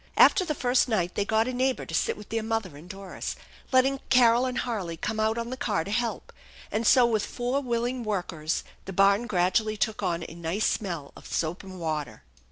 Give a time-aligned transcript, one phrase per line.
[0.17, 3.35] After the first night they got a neighbor to sit with their mother and Doris,
[3.71, 6.33] letting Carol and Harley come out on the car to help;
[6.71, 11.27] and so with four willing workers the barn gradually took on a nice smell of
[11.31, 12.23] soap and water.